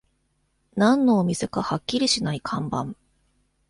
[0.75, 2.95] 何のお店かはっきりしない看板